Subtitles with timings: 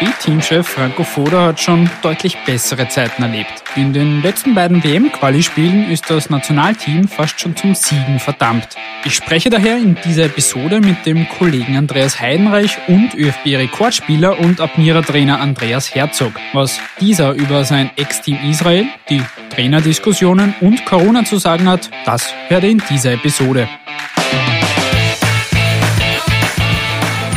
[0.00, 3.62] ÖFB-Teamchef Franco Foda hat schon deutlich bessere Zeiten erlebt.
[3.76, 8.68] In den letzten beiden WM-Quali-Spielen ist das Nationalteam fast schon zum Siegen verdammt.
[9.04, 15.40] Ich spreche daher in dieser Episode mit dem Kollegen Andreas Heidenreich und ÖFB-Rekordspieler und Admira-Trainer
[15.40, 16.32] Andreas Herzog.
[16.52, 22.62] Was dieser über sein Ex-Team Israel, die Trainerdiskussionen und Corona zu sagen hat, das ihr
[22.62, 23.68] in dieser Episode.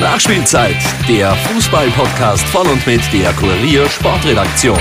[0.03, 0.75] Nachspielzeit,
[1.07, 4.77] der Fußball-Podcast von und mit der Kurier Sportredaktion.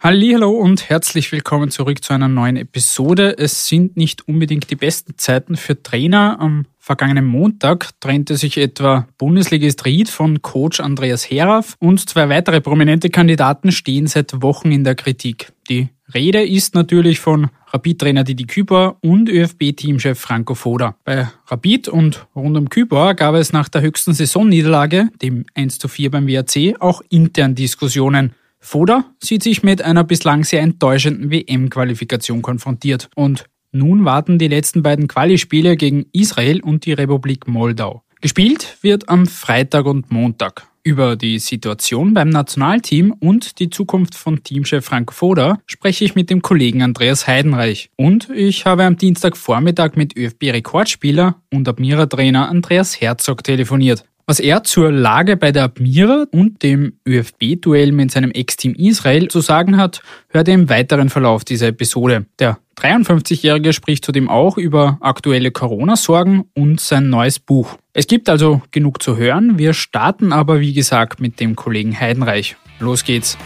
[0.00, 3.36] Hallo und herzlich willkommen zurück zu einer neuen Episode.
[3.38, 6.36] Es sind nicht unbedingt die besten Zeiten für Trainer.
[6.40, 12.62] Am vergangenen Montag trennte sich etwa Bundesligist Ried von Coach Andreas Heraff und zwei weitere
[12.62, 15.52] prominente Kandidaten stehen seit Wochen in der Kritik.
[15.68, 20.96] Die Rede ist natürlich von Rapid-Trainer Didi Küper und ÖFB-Teamchef Franco Foda.
[21.04, 25.88] Bei Rapid und rund um Küper gab es nach der höchsten Saisonniederlage, dem 1 zu
[25.88, 28.32] 4 beim WRC, auch intern Diskussionen.
[28.60, 33.10] Foda sieht sich mit einer bislang sehr enttäuschenden WM-Qualifikation konfrontiert.
[33.14, 38.02] Und nun warten die letzten beiden Qualispiele gegen Israel und die Republik Moldau.
[38.20, 40.66] Gespielt wird am Freitag und Montag.
[40.82, 46.30] Über die Situation beim Nationalteam und die Zukunft von Teamchef Frank Foda spreche ich mit
[46.30, 47.90] dem Kollegen Andreas Heidenreich.
[47.96, 54.04] Und ich habe am Dienstagvormittag mit ÖFB-Rekordspieler und Admira-Trainer Andreas Herzog telefoniert.
[54.28, 59.40] Was er zur Lage bei der Admira und dem ÖFB-Duell mit seinem Ex-Team Israel zu
[59.40, 62.26] sagen hat, hört ihr im weiteren Verlauf dieser Episode.
[62.38, 67.78] Der 53-Jährige spricht zudem auch über aktuelle Corona-Sorgen und sein neues Buch.
[67.94, 69.56] Es gibt also genug zu hören.
[69.56, 72.56] Wir starten aber, wie gesagt, mit dem Kollegen Heidenreich.
[72.80, 73.38] Los geht's.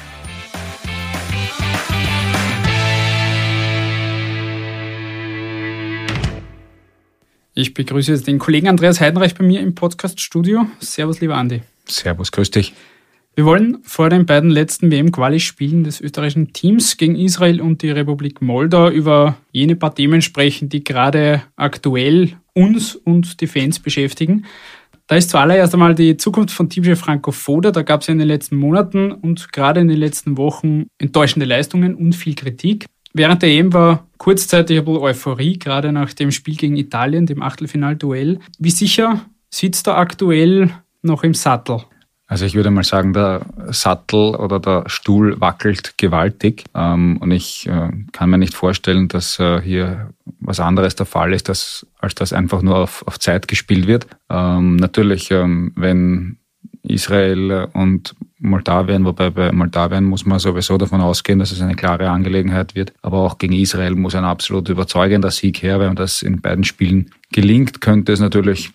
[7.54, 10.68] Ich begrüße jetzt den Kollegen Andreas Heidenreich bei mir im Podcast-Studio.
[10.80, 11.60] Servus, lieber Andi.
[11.86, 12.72] Servus, grüß dich.
[13.34, 18.40] Wir wollen vor den beiden letzten WM-Quali-Spielen des österreichischen Teams gegen Israel und die Republik
[18.40, 24.46] Moldau über jene paar Themen sprechen, die gerade aktuell uns und die Fans beschäftigen.
[25.06, 27.70] Da ist zuallererst einmal die Zukunft von Teamchef Franco Foda.
[27.70, 31.44] Da gab es ja in den letzten Monaten und gerade in den letzten Wochen enttäuschende
[31.44, 32.86] Leistungen und viel Kritik.
[33.12, 37.42] Während der EM war kurzzeitig ein bisschen Euphorie, gerade nach dem Spiel gegen Italien, dem
[37.42, 38.38] Achtelfinalduell.
[38.56, 40.70] Wie sicher sitzt er aktuell
[41.02, 41.78] noch im Sattel?
[42.28, 47.66] Also ich würde mal sagen, der Sattel oder der Stuhl wackelt gewaltig ähm, und ich
[47.66, 51.50] äh, kann mir nicht vorstellen, dass äh, hier was anderes der Fall ist,
[51.98, 54.06] als dass einfach nur auf, auf Zeit gespielt wird.
[54.30, 56.38] Ähm, natürlich, ähm, wenn
[56.82, 62.10] Israel und Moldawien, wobei bei Moldawien muss man sowieso davon ausgehen, dass es eine klare
[62.10, 62.92] Angelegenheit wird.
[63.02, 65.78] Aber auch gegen Israel muss ein absolut überzeugender Sieg her.
[65.78, 68.70] Wenn das in beiden Spielen gelingt, könnte es natürlich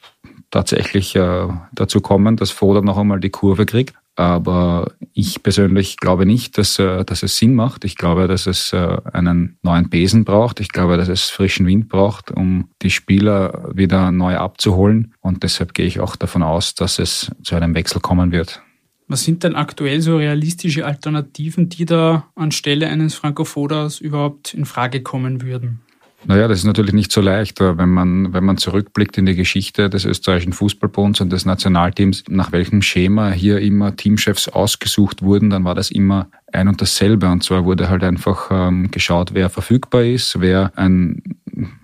[0.52, 3.94] tatsächlich äh, dazu kommen, dass Foda noch einmal die Kurve kriegt.
[4.18, 7.86] Aber ich persönlich glaube nicht, dass, äh, dass es Sinn macht.
[7.86, 10.60] Ich glaube, dass es äh, einen neuen Besen braucht.
[10.60, 15.14] Ich glaube, dass es frischen Wind braucht, um die Spieler wieder neu abzuholen.
[15.22, 18.64] Und deshalb gehe ich auch davon aus, dass es zu einem Wechsel kommen wird.
[19.08, 25.04] Was sind denn aktuell so realistische Alternativen, die da anstelle eines Frankofodas überhaupt in Frage
[25.04, 25.82] kommen würden?
[26.26, 29.90] Naja, das ist natürlich nicht so leicht, wenn man, wenn man zurückblickt in die Geschichte
[29.90, 35.64] des österreichischen Fußballbunds und des Nationalteams, nach welchem Schema hier immer Teamchefs ausgesucht wurden, dann
[35.64, 37.30] war das immer ein und dasselbe.
[37.30, 41.22] Und zwar wurde halt einfach ähm, geschaut, wer verfügbar ist, wer ein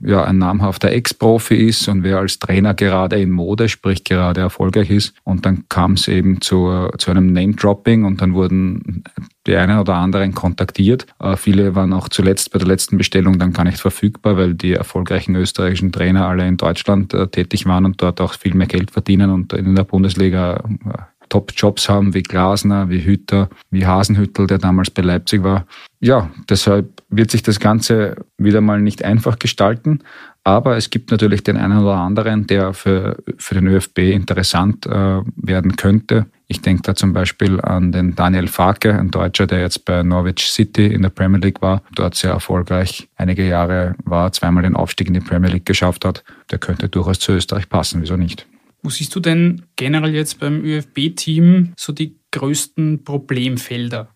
[0.01, 4.89] ja, ein namhafter Ex-Profi ist und wer als Trainer gerade in Mode, sprich gerade erfolgreich
[4.89, 5.13] ist.
[5.23, 9.03] Und dann kam es eben zu, zu einem Name-Dropping und dann wurden
[9.47, 11.05] die einen oder anderen kontaktiert.
[11.19, 14.73] Äh, viele waren auch zuletzt bei der letzten Bestellung dann gar nicht verfügbar, weil die
[14.73, 18.91] erfolgreichen österreichischen Trainer alle in Deutschland äh, tätig waren und dort auch viel mehr Geld
[18.91, 20.97] verdienen und in der Bundesliga äh,
[21.29, 25.65] Top-Jobs haben, wie Glasner, wie Hütter, wie Hasenhüttel, der damals bei Leipzig war.
[26.03, 29.99] Ja, deshalb wird sich das Ganze wieder mal nicht einfach gestalten.
[30.43, 35.21] Aber es gibt natürlich den einen oder anderen, der für, für den ÖFB interessant äh,
[35.37, 36.25] werden könnte.
[36.47, 40.51] Ich denke da zum Beispiel an den Daniel Farke, ein Deutscher, der jetzt bei Norwich
[40.51, 45.07] City in der Premier League war, dort sehr erfolgreich einige Jahre war, zweimal den Aufstieg
[45.07, 46.25] in die Premier League geschafft hat.
[46.51, 48.45] Der könnte durchaus zu Österreich passen, wieso nicht?
[48.81, 54.09] Wo siehst du denn generell jetzt beim ÖFB-Team so die größten Problemfelder?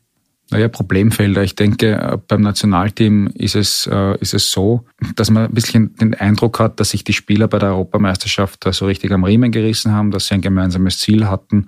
[0.50, 1.44] Naja, Problemfelder.
[1.44, 4.86] Ich denke, beim Nationalteam ist es, äh, ist es so,
[5.16, 8.86] dass man ein bisschen den Eindruck hat, dass sich die Spieler bei der Europameisterschaft so
[8.86, 11.68] richtig am Riemen gerissen haben, dass sie ein gemeinsames Ziel hatten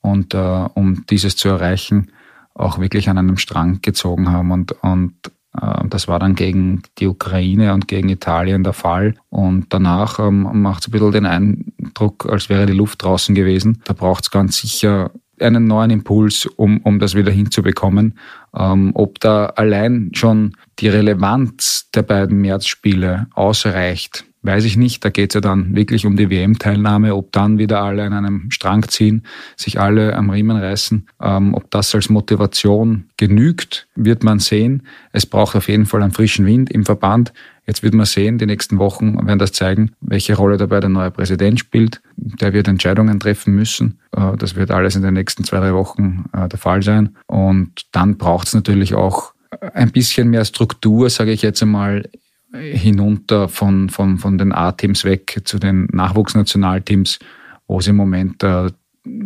[0.00, 0.38] und äh,
[0.74, 2.12] um dieses zu erreichen,
[2.54, 4.50] auch wirklich an einem Strang gezogen haben.
[4.50, 5.14] Und, und
[5.60, 9.14] äh, das war dann gegen die Ukraine und gegen Italien der Fall.
[9.30, 13.80] Und danach ähm, macht es ein bisschen den Eindruck, als wäre die Luft draußen gewesen.
[13.84, 15.10] Da braucht es ganz sicher
[15.42, 18.18] einen neuen Impuls, um, um das wieder hinzubekommen.
[18.56, 25.04] Ähm, ob da allein schon die Relevanz der beiden Märzspiele ausreicht, weiß ich nicht.
[25.04, 28.50] Da geht es ja dann wirklich um die WM-Teilnahme, ob dann wieder alle an einem
[28.50, 29.24] Strang ziehen,
[29.56, 31.06] sich alle am Riemen reißen.
[31.20, 34.84] Ähm, ob das als Motivation genügt, wird man sehen.
[35.12, 37.32] Es braucht auf jeden Fall einen frischen Wind im Verband.
[37.66, 41.10] Jetzt wird man sehen, die nächsten Wochen werden das zeigen, welche Rolle dabei der neue
[41.10, 42.00] Präsident spielt.
[42.16, 43.98] Der wird Entscheidungen treffen müssen.
[44.16, 47.16] Äh, das wird alles in den nächsten zwei, drei Wochen äh, der Fall sein.
[47.26, 49.34] Und dann braucht es natürlich auch
[49.74, 52.08] ein bisschen mehr Struktur, sage ich jetzt einmal,
[52.52, 57.18] hinunter von, von, von den A-Teams weg zu den Nachwuchsnationalteams,
[57.66, 58.70] wo es im Moment äh,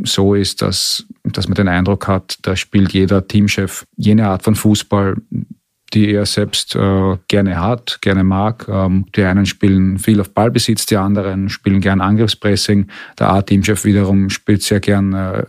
[0.05, 4.55] so ist, dass, dass man den Eindruck hat, da spielt jeder Teamchef jene Art von
[4.55, 5.17] Fußball,
[5.95, 8.67] die er selbst äh, gerne hat, gerne mag.
[8.69, 12.89] Ähm, die einen spielen viel auf Ballbesitz, die anderen spielen gern Angriffspressing.
[13.19, 15.45] Der A-Teamchef wiederum spielt sehr gern äh,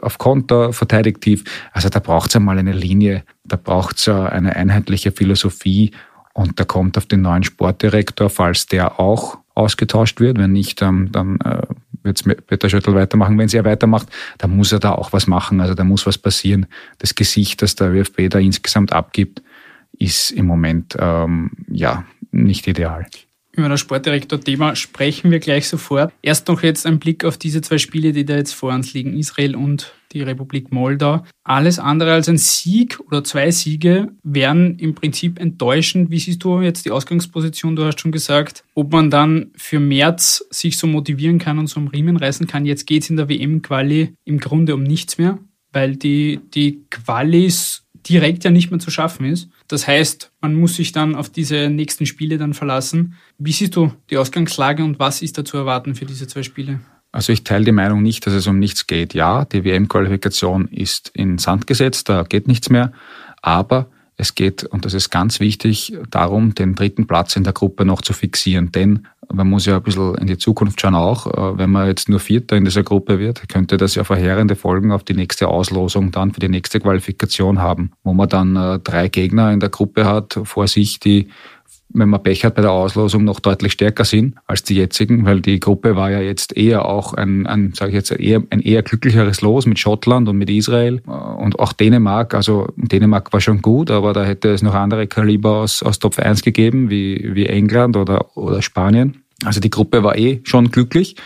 [0.00, 1.44] auf Konter, verteidigt tief.
[1.72, 5.90] Also da braucht es einmal eine Linie, da braucht es eine einheitliche Philosophie
[6.38, 10.38] und da kommt auf den neuen Sportdirektor, falls der auch ausgetauscht wird.
[10.38, 11.62] Wenn nicht, ähm, dann äh,
[12.04, 13.36] wird Peter Schöttl weitermachen.
[13.36, 14.06] Wenn er weitermacht,
[14.38, 15.60] dann muss er da auch was machen.
[15.60, 16.66] Also da muss was passieren.
[16.98, 19.42] Das Gesicht, das der ÖFB da insgesamt abgibt,
[19.98, 23.06] ist im Moment ähm, ja nicht ideal.
[23.58, 26.12] Über das Sportdirektor-Thema sprechen wir gleich sofort.
[26.22, 29.18] Erst noch jetzt ein Blick auf diese zwei Spiele, die da jetzt vor uns liegen,
[29.18, 31.24] Israel und die Republik Moldau.
[31.42, 36.08] Alles andere als ein Sieg oder zwei Siege wären im Prinzip enttäuschend.
[36.08, 37.74] Wie siehst du jetzt die Ausgangsposition?
[37.74, 41.80] Du hast schon gesagt, ob man dann für März sich so motivieren kann und so
[41.80, 42.64] am Riemen reißen kann.
[42.64, 45.40] Jetzt geht es in der WM-Quali im Grunde um nichts mehr,
[45.72, 49.48] weil die, die Qualis direkt ja nicht mehr zu schaffen ist.
[49.66, 53.14] Das heißt, man muss sich dann auf diese nächsten Spiele dann verlassen.
[53.38, 56.80] Wie siehst du die Ausgangslage und was ist da zu erwarten für diese zwei Spiele?
[57.12, 59.14] Also ich teile die Meinung nicht, dass es um nichts geht.
[59.14, 62.92] Ja, die WM-Qualifikation ist in Sand gesetzt, da geht nichts mehr.
[63.40, 67.84] Aber es geht, und das ist ganz wichtig, darum, den dritten Platz in der Gruppe
[67.84, 68.72] noch zu fixieren.
[68.72, 71.26] Denn man muss ja ein bisschen in die Zukunft schauen auch.
[71.26, 74.92] Äh, wenn man jetzt nur Vierter in dieser Gruppe wird, könnte das ja verheerende Folgen
[74.92, 79.08] auf die nächste Auslosung dann für die nächste Qualifikation haben, wo man dann äh, drei
[79.08, 81.28] Gegner in der Gruppe hat vor sich, die
[81.90, 85.40] wenn man Pech hat bei der Auslosung, noch deutlich stärker sind als die jetzigen, weil
[85.40, 88.82] die Gruppe war ja jetzt eher auch ein, ein sage ich jetzt, eher, ein eher
[88.82, 92.34] glücklicheres Los mit Schottland und mit Israel und auch Dänemark.
[92.34, 96.18] Also Dänemark war schon gut, aber da hätte es noch andere Kaliber aus, aus Top
[96.18, 99.22] 1 gegeben, wie, wie England oder, oder Spanien.
[99.44, 101.16] Also die Gruppe war eh schon glücklich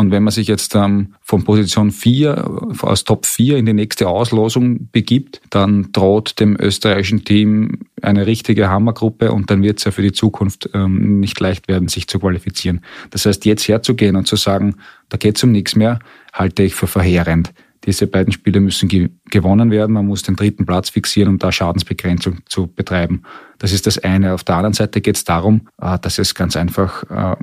[0.00, 4.08] und wenn man sich jetzt ähm, von Position 4 aus Top 4 in die nächste
[4.08, 9.90] Auslosung begibt, dann droht dem österreichischen Team eine richtige Hammergruppe und dann wird es ja
[9.90, 12.80] für die Zukunft ähm, nicht leicht werden, sich zu qualifizieren.
[13.10, 14.76] Das heißt, jetzt herzugehen und zu sagen,
[15.10, 16.00] da geht es um nichts mehr,
[16.32, 17.52] halte ich für verheerend.
[17.84, 19.92] Diese beiden Spiele müssen ge gewonnen werden.
[19.92, 23.22] Man muss den dritten Platz fixieren, um da Schadensbegrenzung zu betreiben.
[23.58, 24.34] Das ist das eine.
[24.34, 27.36] Auf der anderen Seite geht es darum, äh, dass es ganz einfach äh,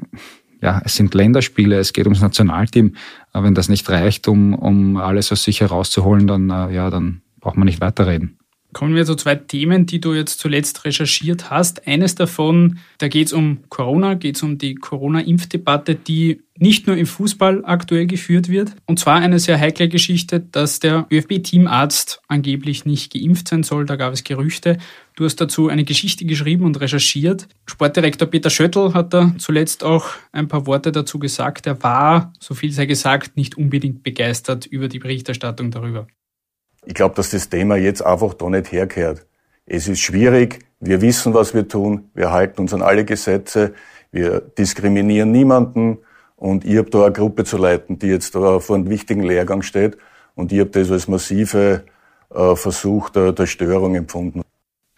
[0.62, 2.94] ja, es sind Länderspiele, es geht ums Nationalteam.
[3.34, 7.58] Wenn das nicht reicht, um, um alles aus sich herauszuholen, dann, äh, ja, dann braucht
[7.58, 8.37] man nicht weiterreden.
[8.78, 11.88] Kommen wir zu zwei Themen, die du jetzt zuletzt recherchiert hast.
[11.88, 16.96] Eines davon, da geht es um Corona, geht es um die Corona-Impfdebatte, die nicht nur
[16.96, 18.76] im Fußball aktuell geführt wird.
[18.86, 23.88] Und zwar eine sehr heikle Geschichte, dass der ÖFB-Teamarzt angeblich nicht geimpft sein soll.
[23.88, 24.78] Da gab es Gerüchte.
[25.16, 27.48] Du hast dazu eine Geschichte geschrieben und recherchiert.
[27.66, 31.66] Sportdirektor Peter Schöttl hat da zuletzt auch ein paar Worte dazu gesagt.
[31.66, 36.06] Er war, so viel sei gesagt, nicht unbedingt begeistert über die Berichterstattung darüber.
[36.86, 39.26] Ich glaube, dass das Thema jetzt einfach da nicht herkehrt.
[39.66, 40.60] Es ist schwierig.
[40.80, 42.10] Wir wissen, was wir tun.
[42.14, 43.74] Wir halten uns an alle Gesetze.
[44.12, 46.00] Wir diskriminieren niemanden.
[46.36, 49.64] Und ich habe da eine Gruppe zu leiten, die jetzt da vor einem wichtigen Lehrgang
[49.64, 49.98] steht.
[50.36, 51.84] Und ich habe das als massive
[52.34, 54.42] äh, Versuch der, der Störung empfunden.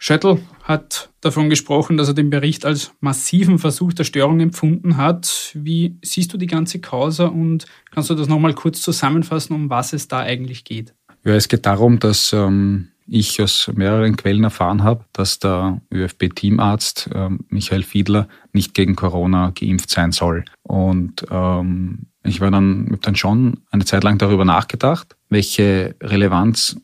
[0.02, 5.52] Schöttl hat davon gesprochen, dass er den Bericht als massiven Versuch der Störung empfunden hat.
[5.54, 9.92] Wie siehst du die ganze Causa und kannst du das nochmal kurz zusammenfassen, um was
[9.92, 10.94] es da eigentlich geht?
[11.24, 17.10] Ja, es geht darum, dass ähm, ich aus mehreren Quellen erfahren habe, dass der ÖFB-Teamarzt
[17.12, 20.44] ähm, Michael Fiedler nicht gegen Corona geimpft sein soll.
[20.62, 26.80] Und ähm, ich war dann, habe dann schon eine Zeit lang darüber nachgedacht, welche Relevanz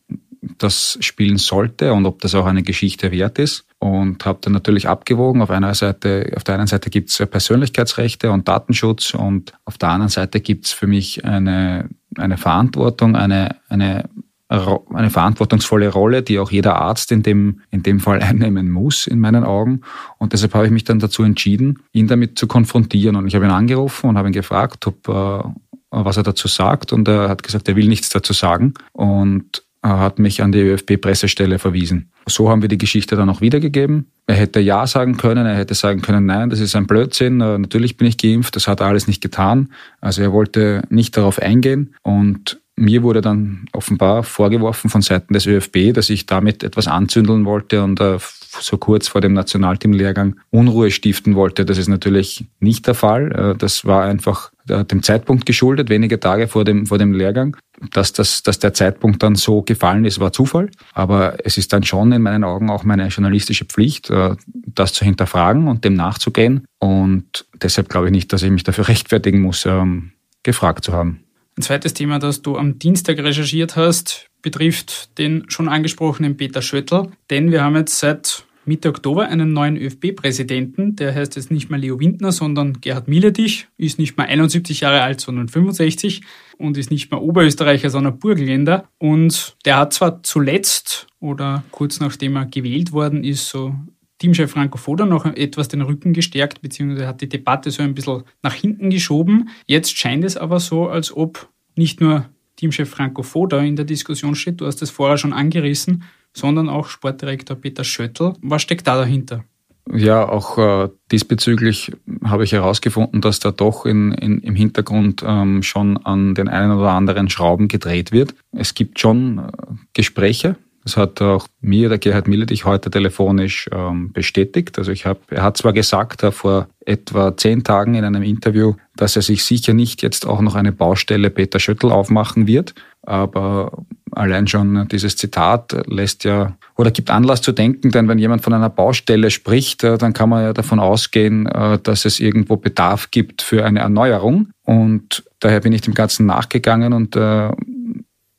[0.59, 3.65] das spielen sollte und ob das auch eine Geschichte wert ist.
[3.79, 5.43] Und habe dann natürlich abgewogen.
[5.43, 9.91] Auf einer Seite, auf der einen Seite gibt es Persönlichkeitsrechte und Datenschutz und auf der
[9.91, 14.09] anderen Seite gibt es für mich eine, eine Verantwortung, eine, eine
[14.49, 19.19] eine verantwortungsvolle Rolle, die auch jeder Arzt in dem, in dem Fall einnehmen muss, in
[19.19, 19.81] meinen Augen.
[20.19, 23.17] Und deshalb habe ich mich dann dazu entschieden, ihn damit zu konfrontieren.
[23.17, 25.43] Und ich habe ihn angerufen und habe ihn gefragt, ob, äh,
[25.91, 26.93] was er dazu sagt.
[26.93, 28.75] Und er hat gesagt, er will nichts dazu sagen.
[28.93, 32.11] Und er hat mich an die ÖFB-Pressestelle verwiesen.
[32.27, 34.07] So haben wir die Geschichte dann auch wiedergegeben.
[34.27, 37.59] Er hätte Ja sagen können, er hätte sagen können, nein, das ist ein Blödsinn, äh,
[37.59, 39.69] natürlich bin ich geimpft, das hat er alles nicht getan.
[40.01, 45.47] Also er wollte nicht darauf eingehen und mir wurde dann offenbar vorgeworfen von Seiten des
[45.47, 48.19] ÖFB, dass ich damit etwas anzündeln wollte und äh,
[48.61, 51.65] so kurz vor dem Nationalteamlehrgang Unruhe stiften wollte.
[51.65, 53.33] Das ist natürlich nicht der Fall.
[53.33, 57.57] Äh, das war einfach äh, dem Zeitpunkt geschuldet, wenige Tage vor dem, vor dem Lehrgang.
[57.93, 60.71] Dass, das, dass der Zeitpunkt dann so gefallen ist, war Zufall.
[60.93, 65.69] Aber es ist dann schon in meinen Augen auch meine journalistische Pflicht, das zu hinterfragen
[65.69, 66.65] und dem nachzugehen.
[66.79, 71.26] Und deshalb glaube ich nicht, dass ich mich dafür rechtfertigen muss, ähm, gefragt zu haben.
[71.59, 77.09] Ein zweites Thema, das du am Dienstag recherchiert hast, betrifft den schon angesprochenen Peter Schöttl.
[77.31, 80.97] Denn wir haben jetzt seit Mitte Oktober einen neuen ÖFB-Präsidenten.
[80.97, 85.01] Der heißt jetzt nicht mehr Leo Windner, sondern Gerhard Miletich, ist nicht mehr 71 Jahre
[85.01, 86.23] alt, sondern 65
[86.59, 88.89] und ist nicht mehr Oberösterreicher, sondern Burgenländer.
[88.99, 93.75] Und der hat zwar zuletzt oder kurz nachdem er gewählt worden ist, so
[94.19, 98.23] Teamchef Franco Foda noch etwas den Rücken gestärkt, beziehungsweise hat die Debatte so ein bisschen
[98.43, 99.51] nach hinten geschoben.
[99.67, 104.35] Jetzt scheint es aber so, als ob nicht nur Teamchef Franco Foda in der Diskussion
[104.35, 108.33] steht, du hast es vorher schon angerissen, sondern auch Sportdirektor Peter Schöttl.
[108.41, 109.45] Was steckt da dahinter?
[109.93, 111.93] Ja, auch äh, diesbezüglich
[112.25, 116.73] habe ich herausgefunden, dass da doch in, in, im Hintergrund ähm, schon an den einen
[116.73, 118.35] oder anderen Schrauben gedreht wird.
[118.51, 119.53] Es gibt schon äh,
[119.95, 120.57] Gespräche
[120.87, 124.79] das hat auch mir der Gerhard Milletich heute telefonisch ähm, bestätigt.
[124.79, 128.75] Also ich habe, er hat zwar gesagt äh, vor etwa zehn Tagen in einem Interview,
[128.95, 133.83] dass er sich sicher nicht jetzt auch noch eine Baustelle Peter Schöttl aufmachen wird, aber
[134.13, 138.53] allein schon dieses Zitat lässt ja oder gibt Anlass zu denken, denn wenn jemand von
[138.53, 143.11] einer Baustelle spricht, äh, dann kann man ja davon ausgehen, äh, dass es irgendwo Bedarf
[143.11, 144.51] gibt für eine Erneuerung.
[144.63, 147.17] Und daher bin ich dem Ganzen nachgegangen und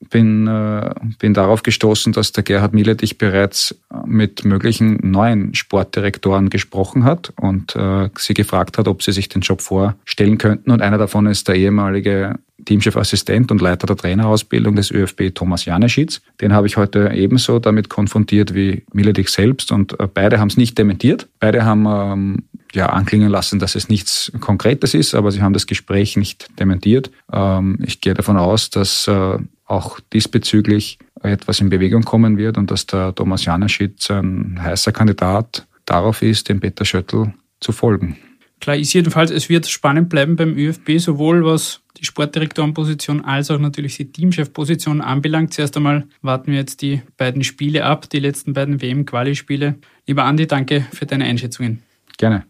[0.10, 3.76] bin, äh, bin darauf gestoßen, dass der Gerhard Miletich bereits
[4.06, 9.42] mit möglichen neuen Sportdirektoren gesprochen hat und äh, sie gefragt hat, ob sie sich den
[9.42, 10.72] Job vorstellen könnten.
[10.72, 12.36] Und einer davon ist der ehemalige
[12.66, 16.22] Teamchefassistent und Leiter der Trainerausbildung des ÖFB Thomas Janeschitz.
[16.42, 20.58] Den habe ich heute ebenso damit konfrontiert wie Miletich selbst und äh, beide haben es
[20.58, 21.28] nicht dementiert.
[21.40, 25.68] Beide haben ähm, ja, anklingen lassen, dass es nichts Konkretes ist, aber sie haben das
[25.68, 27.12] Gespräch nicht dementiert.
[27.32, 32.72] Ähm, ich gehe davon aus, dass äh, auch diesbezüglich etwas in Bewegung kommen wird und
[32.72, 38.18] dass der Thomas Janeschitz ein heißer Kandidat darauf ist, dem Peter Schöttl zu folgen.
[38.60, 43.60] Klar ist jedenfalls, es wird spannend bleiben beim ÖFB, sowohl was die Sportdirektorenposition als auch
[43.60, 45.54] natürlich die Teamchefposition anbelangt.
[45.54, 49.76] Zuerst einmal warten wir jetzt die beiden Spiele ab, die letzten beiden WM-Quali-Spiele.
[50.06, 51.84] Lieber Andi, danke für deine Einschätzungen.
[52.18, 52.46] Gerne.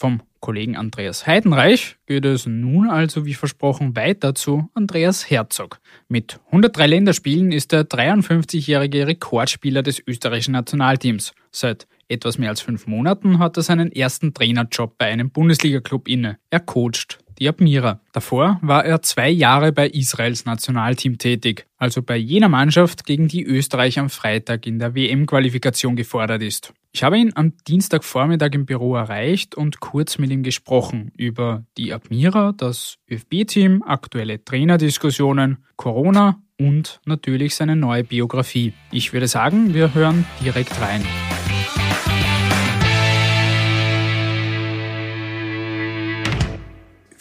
[0.00, 5.78] Vom Kollegen Andreas Heidenreich geht es nun also wie versprochen weiter zu Andreas Herzog.
[6.08, 11.34] Mit 103 Länderspielen ist der 53-jährige Rekordspieler des österreichischen Nationalteams.
[11.50, 16.38] Seit etwas mehr als fünf Monaten hat er seinen ersten Trainerjob bei einem Bundesliga-Club inne.
[16.48, 18.00] Er coacht die Admira.
[18.12, 23.44] Davor war er zwei Jahre bei Israels Nationalteam tätig, also bei jener Mannschaft, gegen die
[23.44, 26.72] Österreich am Freitag in der WM-Qualifikation gefordert ist.
[26.92, 31.92] Ich habe ihn am Dienstagvormittag im Büro erreicht und kurz mit ihm gesprochen über die
[31.92, 38.74] Admira, das ÖFB-Team, aktuelle Trainerdiskussionen, Corona und natürlich seine neue Biografie.
[38.90, 41.02] Ich würde sagen, wir hören direkt rein.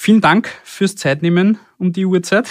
[0.01, 2.49] Vielen Dank fürs Zeitnehmen um die Uhrzeit.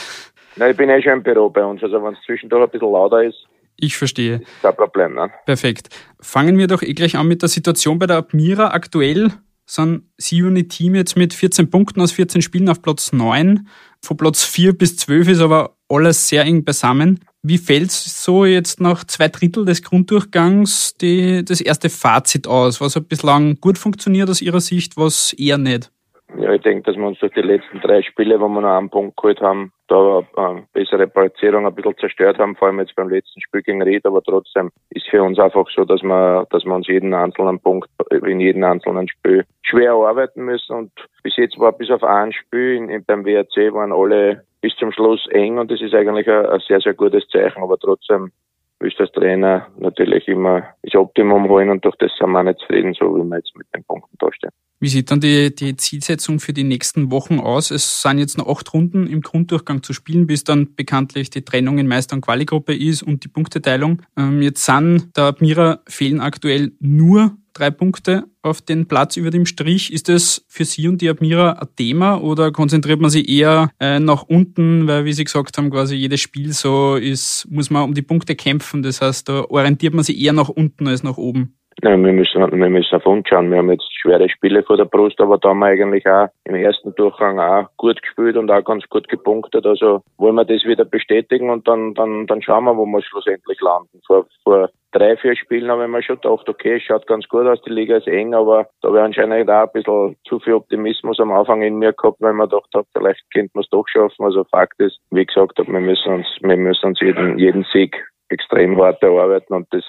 [0.57, 2.93] Na, ich bin eh schon im Büro bei uns, also wenn es zwischendurch ein bisschen
[2.93, 3.47] lauter ist.
[3.79, 4.41] Ich verstehe.
[4.41, 5.31] Ist kein Problem, ne?
[5.47, 5.89] Perfekt.
[6.21, 8.73] Fangen wir doch eh gleich an mit der Situation bei der Admira.
[8.73, 9.33] Aktuell
[9.65, 13.67] sind Sie und Ihr Team jetzt mit 14 Punkten aus 14 Spielen auf Platz 9.
[14.03, 17.21] Von Platz 4 bis 12 ist aber alles sehr eng beisammen.
[17.43, 22.83] Wie fällt so jetzt nach zwei Drittel des Grunddurchgangs die, das erste Fazit aus?
[22.83, 25.91] Was hat bislang gut funktioniert aus Ihrer Sicht, was eher nicht?
[26.37, 28.91] Ja, ich denke, dass wir uns durch die letzten drei Spiele, wo wir noch einen
[28.91, 33.09] Punkt geholt haben, da eine bessere Platzierung ein bisschen zerstört haben, vor allem jetzt beim
[33.09, 36.75] letzten Spiel gegen Ried, aber trotzdem ist für uns einfach so, dass wir, dass wir
[36.75, 40.77] uns jeden einzelnen Punkt in jedem einzelnen Spiel schwer arbeiten müssen.
[40.77, 40.93] Und
[41.23, 44.93] bis jetzt war bis auf ein Spiel in, in, beim WRC waren alle bis zum
[44.93, 48.33] Schluss eng und das ist eigentlich ein, ein sehr, sehr gutes Zeichen, aber trotzdem
[48.81, 52.93] willst als Trainer natürlich immer das Optimum holen und durch das sind wir nicht zufrieden,
[52.95, 54.53] so wie wir jetzt mit den Punkten da stehen.
[54.81, 57.73] Wie sieht dann die, die Zielsetzung für die nächsten Wochen aus?
[57.73, 61.79] Es sind jetzt noch acht Runden im Grunddurchgang zu spielen, bis dann bekanntlich die Trennung
[61.79, 64.03] in Meister- und Quali-Gruppe ist und die Punkteteilung.
[64.17, 69.47] Ähm, jetzt sind der Admira fehlen aktuell nur drei Punkte auf den Platz über dem
[69.47, 69.93] Strich.
[69.93, 73.99] Ist das für Sie und die Admira ein Thema oder konzentriert man sich eher äh,
[73.99, 77.95] nach unten, weil wie Sie gesagt haben, quasi jedes Spiel so ist, muss man um
[77.95, 78.83] die Punkte kämpfen.
[78.83, 81.58] Das heißt, da orientiert man sich eher nach unten als nach oben.
[81.83, 83.53] Ja, wir müssen, wir müssen auf uns schauen.
[83.53, 86.57] Wir haben jetzt schwere Spiele vor der Brust, aber da haben wir eigentlich auch im
[86.57, 89.65] ersten Durchgang auch gut gespielt und auch ganz gut gepunktet.
[89.65, 93.61] Also wollen wir das wieder bestätigen und dann, dann, dann schauen wir, wo wir schlussendlich
[93.61, 94.01] landen.
[94.09, 97.63] Vor, vor drei, vier Spielen haben wir schon gedacht, okay, es schaut ganz gut aus,
[97.63, 101.21] die Liga ist eng, aber da habe ich anscheinend auch ein bisschen zu viel Optimismus
[101.21, 104.25] am Anfang in mir gehabt, weil man gedacht hat, vielleicht könnte man es doch schaffen.
[104.25, 107.97] Also Fakt ist, wie gesagt, wir müssen uns, wir müssen uns jeden, jeden Sieg
[108.31, 109.85] extrem hart erarbeiten und das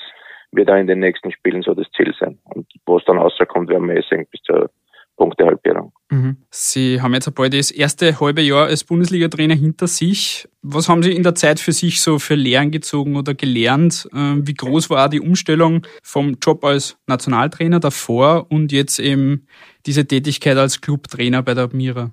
[0.52, 2.40] wird auch in den nächsten Spielen so das Ziel sein.
[2.44, 4.70] Und wo es dann rauskommt, werden wir eh sehen bis zur
[5.20, 5.92] Punktehalbierung.
[6.10, 6.38] Mhm.
[6.50, 10.48] Sie haben jetzt bald das erste halbe Jahr als Bundesliga-Trainer hinter sich.
[10.62, 14.08] Was haben Sie in der Zeit für sich so für Lehren gezogen oder gelernt?
[14.16, 19.46] Ähm, wie groß war die Umstellung vom Job als Nationaltrainer davor und jetzt eben
[19.86, 22.12] diese Tätigkeit als Clubtrainer bei der Admira?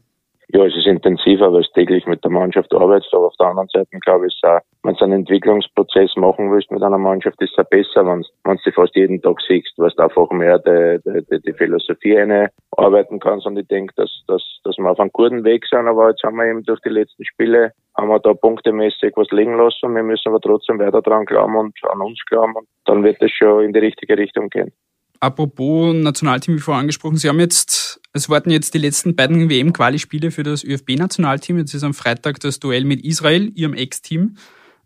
[0.49, 3.69] Ja, es ist intensiver, weil es täglich mit der Mannschaft arbeitest, aber auf der anderen
[3.69, 7.69] Seite glaube ich, auch, wenn du einen Entwicklungsprozess machen willst mit einer Mannschaft, ist es
[7.69, 11.53] besser, wenn du sie fast jeden Tag siehst, weil du einfach mehr die, die, die
[11.53, 15.67] Philosophie eine arbeiten kannst und ich denke, dass, dass, dass wir auf einem guten Weg
[15.67, 19.31] sind, aber jetzt haben wir eben durch die letzten Spiele haben wir da punktemäßig was
[19.31, 19.95] liegen lassen.
[19.95, 23.33] Wir müssen aber trotzdem weiter dran glauben und an uns glauben und dann wird es
[23.33, 24.73] schon in die richtige Richtung gehen.
[25.21, 30.31] Apropos Nationalteam, wie vorher angesprochen, Sie haben jetzt, es warten jetzt die letzten beiden WM-Quali-Spiele
[30.31, 31.59] für das ÖFB-Nationalteam.
[31.59, 34.37] Jetzt ist am Freitag das Duell mit Israel, Ihrem Ex-Team.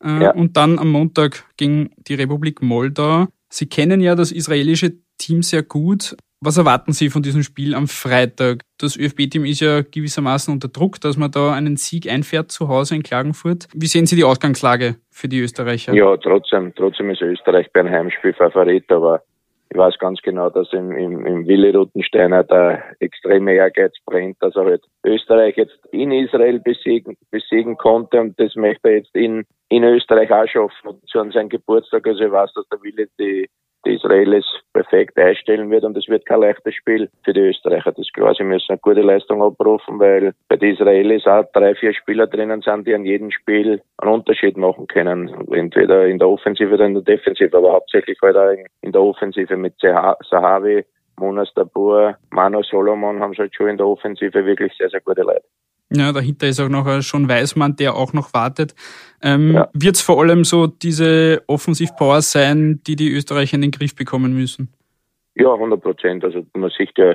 [0.03, 0.31] Äh, ja.
[0.33, 3.27] Und dann am Montag gegen die Republik Moldau.
[3.49, 6.17] Sie kennen ja das israelische Team sehr gut.
[6.43, 8.63] Was erwarten Sie von diesem Spiel am Freitag?
[8.79, 12.95] Das ÖFB-Team ist ja gewissermaßen unter Druck, dass man da einen Sieg einfährt zu Hause
[12.95, 13.69] in Klagenfurt.
[13.75, 15.93] Wie sehen Sie die Ausgangslage für die Österreicher?
[15.93, 19.23] Ja, trotzdem, trotzdem ist Österreich beim Heimspiel Favorit, aber
[19.73, 24.57] ich weiß ganz genau, dass im, im, im Willi Ruttensteiner der extreme Ehrgeiz brennt, dass
[24.57, 29.45] er halt Österreich jetzt in Israel besiegen, besiegen konnte und das möchte er jetzt in,
[29.69, 30.89] in Österreich auch schaffen.
[30.89, 33.49] Und zu seinem Geburtstag, also ich weiß, dass der Willi die
[33.85, 37.93] die Israelis perfekt einstellen wird und es wird kein leichtes Spiel für die Österreicher.
[37.93, 41.75] Das ist klar, sie müssen eine gute Leistung abrufen, weil bei den Israelis auch drei,
[41.75, 45.29] vier Spieler drinnen sind, die an jedem Spiel einen Unterschied machen können.
[45.53, 49.57] Entweder in der Offensive oder in der Defensive, aber hauptsächlich halt auch in der Offensive
[49.57, 50.85] mit Sahavi,
[51.19, 55.23] Monas Dabur, Mano Solomon haben sie halt schon in der Offensive wirklich sehr, sehr gute
[55.23, 55.45] Leute.
[55.93, 58.75] Ja, dahinter ist auch noch schon Weißmann, der auch noch wartet.
[59.23, 59.69] Ähm, ja.
[59.73, 64.33] Wird es vor allem so diese Offensivpower sein, die die Österreicher in den Griff bekommen
[64.33, 64.73] müssen?
[65.35, 66.25] Ja, 100 Prozent.
[66.25, 67.15] Also man sieht ja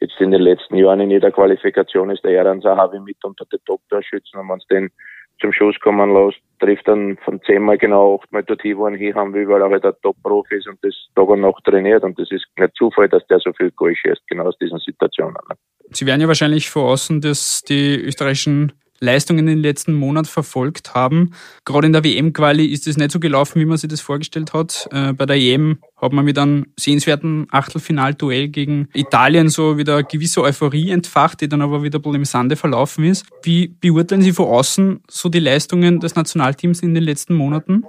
[0.00, 3.60] jetzt in den letzten Jahren in jeder Qualifikation ist der Eran Sahavi mit unter den
[3.64, 4.90] Top-Torschützen und wenn es den
[5.40, 9.14] zum Schuss kommen lässt, trifft dann von zehnmal genau achtmal dort hin, wo er hier
[9.14, 12.18] haben will, weil er halt ein Top-Profi ist und das Tag und Nacht trainiert und
[12.18, 15.36] das ist nicht Zufall, dass der so viel Goal schießt, genau aus diesen Situationen.
[15.48, 15.56] Ne?
[15.90, 20.94] Sie werden ja wahrscheinlich vor außen, dass die österreichischen Leistungen in den letzten Monaten verfolgt
[20.94, 21.32] haben.
[21.64, 24.88] Gerade in der WM-Quali ist es nicht so gelaufen, wie man sich das vorgestellt hat.
[24.92, 30.04] Äh, bei der EM hat man mit einem sehenswerten Achtelfinalduell gegen Italien so wieder eine
[30.04, 33.26] gewisse Euphorie entfacht, die dann aber wieder im Sande verlaufen ist.
[33.42, 37.84] Wie beurteilen Sie von außen so die Leistungen des Nationalteams in den letzten Monaten?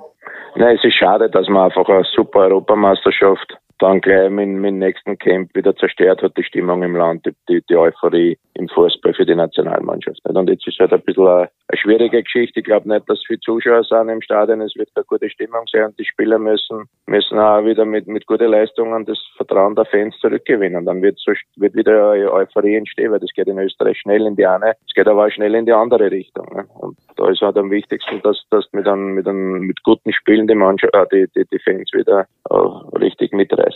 [0.56, 5.18] Nein, es ist schade, dass man einfach eine super Europameisterschaft dann gleich mit, dem nächsten
[5.18, 9.36] Camp wieder zerstört hat, die Stimmung im Land, die, die Euphorie im Fußball für die
[9.36, 10.20] Nationalmannschaft.
[10.26, 12.60] Und jetzt ist halt ein bisschen eine, eine schwierige Geschichte.
[12.60, 14.62] Ich glaube nicht, dass viele Zuschauer sind im Stadion.
[14.62, 18.26] Es wird eine gute Stimmung sein und die Spieler müssen, müssen auch wieder mit, mit
[18.26, 20.86] guten Leistungen das Vertrauen der Fans zurückgewinnen.
[20.86, 24.36] Dann wird, so, wird wieder eine Euphorie entstehen, weil das geht in Österreich schnell in
[24.36, 26.48] die eine, es geht aber auch schnell in die andere Richtung.
[26.54, 26.66] Ne?
[26.80, 30.48] Und da ist halt am wichtigsten, dass, dass mit, einem, mit, einem, mit guten Spielen
[30.48, 33.67] die, Mannschaft, äh, die, die, die Fans wieder äh, richtig mitreißt.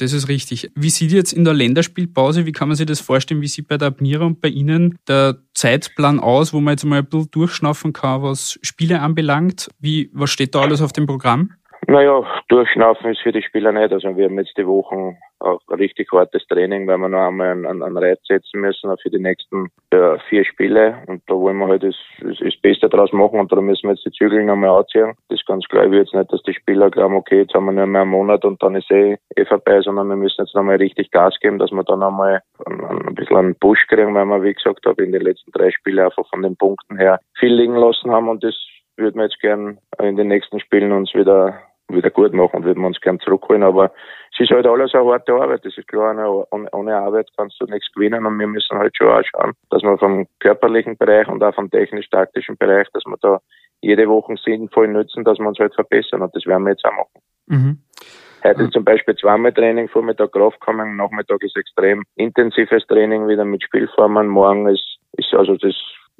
[0.00, 0.70] Das ist richtig.
[0.74, 3.76] Wie sieht jetzt in der Länderspielpause, wie kann man sich das vorstellen, wie sieht bei
[3.76, 7.92] der Admira und bei Ihnen der Zeitplan aus, wo man jetzt mal ein bisschen durchschnaufen
[7.92, 9.68] kann, was Spiele anbelangt?
[9.78, 11.52] Wie, was steht da alles auf dem Programm?
[11.90, 13.92] Naja, durchschnaufen ist für die Spieler nicht.
[13.92, 17.82] Also wir haben jetzt die Wochen auch richtig hartes Training, weil wir noch einmal einen,
[17.82, 21.02] einen Reiz setzen müssen für die nächsten ja, vier Spiele.
[21.08, 23.94] Und da wollen wir halt das, das, das Beste draus machen und da müssen wir
[23.94, 25.14] jetzt die Zügel noch mal anziehen.
[25.30, 25.86] Das ist ganz klar.
[25.86, 28.12] Ich will jetzt nicht, dass die Spieler glauben, okay, jetzt haben wir nur mehr einen
[28.12, 31.40] Monat und dann ist eh, eh vorbei, sondern wir müssen jetzt noch mal richtig Gas
[31.40, 34.86] geben, dass wir dann einmal ein, ein bisschen einen Push kriegen, weil wir, wie gesagt
[34.86, 38.28] habe, in den letzten drei Spielen einfach von den Punkten her viel liegen lassen haben
[38.28, 38.54] und das
[38.96, 41.58] würden wir jetzt gern in den nächsten Spielen uns wieder
[41.94, 43.62] wieder gut machen und würden wir uns gern zurückholen.
[43.62, 43.92] Aber
[44.32, 45.64] es ist halt alles eine harte Arbeit.
[45.64, 46.14] Das ist klar,
[46.50, 49.82] ohne, ohne Arbeit kannst du nichts gewinnen und wir müssen halt schon auch schauen, dass
[49.82, 53.40] wir vom körperlichen Bereich und auch vom technisch-taktischen Bereich, dass wir da
[53.80, 56.92] jede Woche sinnvoll nutzen, dass wir uns halt verbessern und das werden wir jetzt auch
[56.92, 57.22] machen.
[57.46, 57.78] Mhm.
[58.42, 63.62] Heute ist zum Beispiel zweimal Training, Vormittag Kraftkommen, Nachmittag ist extrem intensives Training wieder mit
[63.62, 64.28] Spielformen.
[64.28, 65.74] Morgen ist, ist also das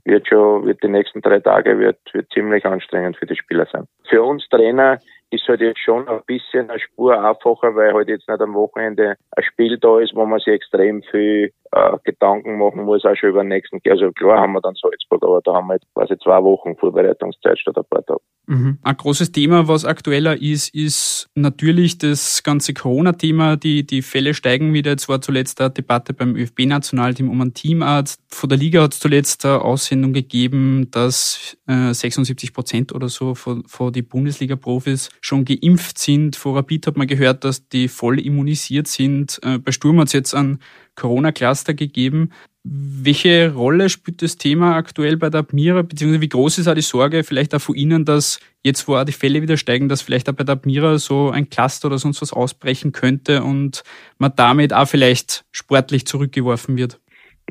[0.04, 3.86] wird schon, wird die nächsten drei Tage wird, wird ziemlich anstrengend für die Spieler sein.
[4.08, 4.98] Für uns Trainer
[5.30, 9.16] ist halt jetzt schon ein bisschen eine Spur einfacher, weil halt jetzt nicht am Wochenende
[9.36, 13.30] ein Spiel da ist, wo man sich extrem viel äh, Gedanken machen muss, auch schon
[13.30, 13.80] über den nächsten.
[13.88, 17.58] Also klar haben wir dann Salzburg, aber da haben wir jetzt quasi zwei Wochen Vorbereitungszeit
[17.58, 18.20] statt ein paar Tage.
[18.50, 18.78] Mhm.
[18.82, 23.56] Ein großes Thema, was aktueller ist, ist natürlich das ganze Corona-Thema.
[23.56, 24.90] Die, die Fälle steigen wieder.
[24.90, 28.20] Jetzt war zuletzt eine Debatte beim ÖFB-Nationalteam um einen Teamarzt.
[28.28, 33.36] Von der Liga hat es zuletzt eine Aussendung gegeben, dass äh, 76 Prozent oder so
[33.36, 36.36] von, von die Bundesliga-Profis schon geimpft sind.
[36.36, 39.38] Vor Rapid hat man gehört, dass die voll immunisiert sind.
[39.42, 40.60] Äh, bei Sturm hat es jetzt einen
[40.94, 42.30] Corona-Cluster gegeben.
[42.62, 46.82] Welche Rolle spielt das Thema aktuell bei der Admira, beziehungsweise wie groß ist auch die
[46.82, 50.28] Sorge vielleicht auch von Ihnen, dass jetzt, wo auch die Fälle wieder steigen, dass vielleicht
[50.28, 53.82] auch bei der Admira so ein Cluster oder sonst was ausbrechen könnte und
[54.18, 57.00] man damit auch vielleicht sportlich zurückgeworfen wird?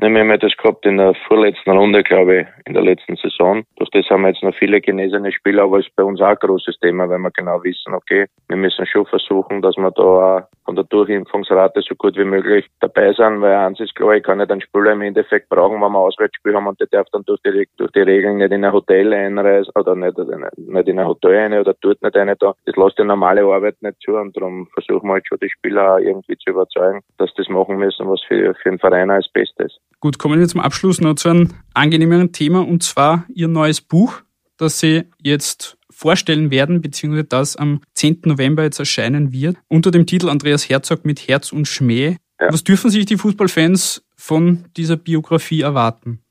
[0.02, 3.64] Wir haben ja das gehabt in der vorletzten Runde, glaube ich, in der letzten Saison.
[3.76, 6.28] Durch das haben wir jetzt noch viele genesene Spieler, aber es ist bei uns auch
[6.28, 10.02] ein großes Thema, weil wir genau wissen, okay, wir müssen schon versuchen, dass wir da
[10.02, 14.22] auch von der Durchimpfungsrate so gut wie möglich dabei sind, weil eins ist klar, ich
[14.22, 17.24] kann nicht einen Spieler im Endeffekt brauchen, wenn wir Auswärtsspiel haben und der darf dann
[17.26, 21.06] durch die, durch die Regeln nicht in ein Hotel einreisen oder nicht, nicht in ein
[21.06, 22.54] Hotel rein oder dort nicht eine da.
[22.64, 25.98] Das lässt die normale Arbeit nicht zu und darum versuchen wir halt schon die Spieler
[25.98, 29.89] irgendwie zu überzeugen, dass das machen müssen, was für, für den Verein als Bestes ist.
[29.98, 34.22] Gut, kommen wir zum Abschluss noch zu einem angenehmeren Thema und zwar Ihr neues Buch,
[34.56, 38.22] das Sie jetzt vorstellen werden, beziehungsweise das am 10.
[38.24, 42.16] November jetzt erscheinen wird, unter dem Titel Andreas Herzog mit Herz und Schmäh.
[42.40, 42.48] Ja.
[42.50, 46.22] Was dürfen sich die Fußballfans von dieser Biografie erwarten?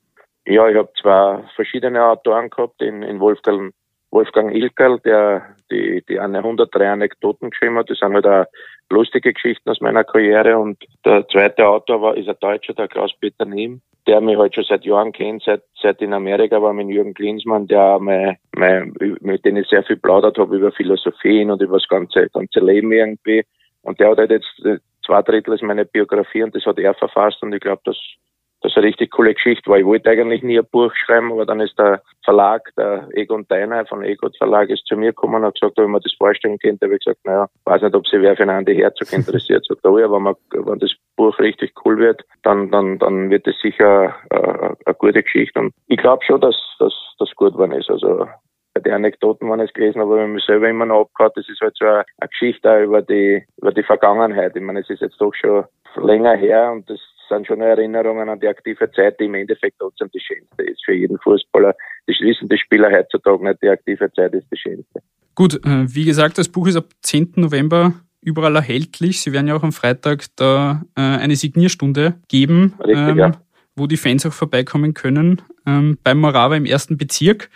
[0.46, 3.72] Ja, ich habe zwei verschiedene Autoren gehabt, in, in Wolfgang,
[4.12, 7.90] Wolfgang Ilkerl, der die, die eine 103 Anekdoten geschrieben hat.
[7.90, 8.46] Das sind halt auch
[8.90, 10.58] lustige Geschichten aus meiner Karriere.
[10.58, 14.64] Und der zweite Autor war, ist ein Deutscher, der Klaus-Peter Niem, der mich halt schon
[14.64, 19.46] seit Jahren kennt, seit, seit in Amerika war mit Jürgen Klinsmann, der mein, mein, mit
[19.46, 23.44] dem ich sehr viel plaudert habe über Philosophien und über das ganze, ganze Leben irgendwie.
[23.84, 24.62] Und der hat halt jetzt
[25.06, 27.98] zwei Drittel ist meine Biografie und das hat er verfasst und ich glaube, das
[28.62, 31.46] das ist eine richtig coole Geschichte, weil ich wollte eigentlich nie ein Buch schreiben, aber
[31.46, 35.46] dann ist der Verlag, der Egon Deiner von Egot Verlag, ist zu mir gekommen und
[35.46, 36.80] hat gesagt, ob ich mir das vorstellen könnte.
[36.80, 39.66] Da habe ich gesagt, naja, weiß nicht, ob sie wer für einen Andi Herzog interessiert.
[39.66, 43.30] Sagt er, oh ja, wenn, man, wenn das Buch richtig cool wird, dann, dann, dann
[43.30, 45.60] wird es sicher äh, eine gute Geschichte.
[45.60, 47.90] Und ich glaube schon, dass das gut geworden ist.
[47.90, 48.28] Also
[48.78, 51.38] den Anekdoten, wenn ich es gelesen habe, habe ich mich selber immer noch abgehört.
[51.38, 54.56] Das ist halt so eine Geschichte über die, über die Vergangenheit.
[54.56, 58.40] Ich meine, es ist jetzt doch schon länger her und das sind schon Erinnerungen an
[58.40, 61.76] die aktive Zeit, die im Endeffekt trotzdem die schönste ist für jeden Fußballer.
[62.08, 65.02] Das wissen die Spieler heutzutage nicht, die aktive Zeit ist die schönste.
[65.36, 67.34] Gut, äh, wie gesagt, das Buch ist ab 10.
[67.38, 69.22] November überall erhältlich.
[69.22, 73.32] Sie werden ja auch am Freitag da äh, eine Signierstunde geben, Richtig, ähm, ja.
[73.76, 77.50] wo die Fans auch vorbeikommen können, ähm, beim Morava im ersten Bezirk.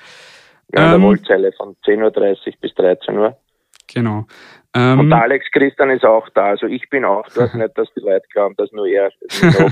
[0.73, 3.37] Ja, in der ähm, Wohlzeile von 10.30 Uhr bis 13 Uhr.
[3.93, 4.25] Genau.
[4.75, 6.47] Ähm, und der Alex Christian ist auch da.
[6.47, 9.11] Also ich bin auch dort, nicht, dass die Leute glauben, dass nur er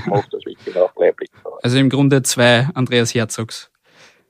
[0.06, 0.32] macht.
[0.32, 1.50] Also ich bin auch leiblich da.
[1.62, 3.70] Also im Grunde zwei Andreas Herzogs.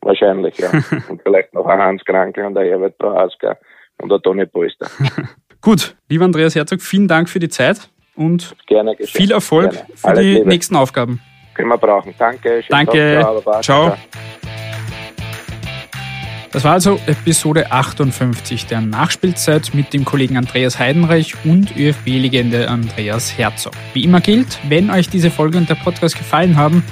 [0.00, 0.70] Wahrscheinlich, ja.
[1.08, 3.56] und vielleicht noch ein Hans Krankel und ein Herbert Prohaska
[4.00, 4.86] und ein Toni Polster.
[5.60, 9.86] Gut, lieber Andreas Herzog, vielen Dank für die Zeit und Gerne viel Erfolg Gerne.
[9.94, 10.48] für Alles die Liebe.
[10.48, 11.20] nächsten Aufgaben.
[11.54, 12.14] Können wir brauchen.
[12.18, 12.64] Danke.
[12.68, 13.20] Danke.
[13.20, 13.90] Tag, ciao.
[13.90, 13.96] ciao.
[16.52, 23.36] Das war also Episode 58 der Nachspielzeit mit dem Kollegen Andreas Heidenreich und ÖFB-Legende Andreas
[23.38, 23.72] Herzog.
[23.94, 26.84] Wie immer gilt, wenn euch diese Folge und der Podcast gefallen haben,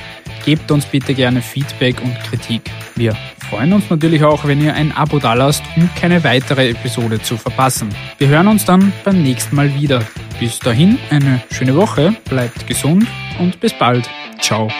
[0.46, 2.70] gebt uns bitte gerne Feedback und Kritik.
[2.96, 3.14] Wir
[3.50, 7.90] freuen uns natürlich auch, wenn ihr ein Abo dalasst, um keine weitere Episode zu verpassen.
[8.16, 10.02] Wir hören uns dann beim nächsten Mal wieder.
[10.38, 13.06] Bis dahin eine schöne Woche, bleibt gesund
[13.38, 14.08] und bis bald.
[14.40, 14.70] Ciao.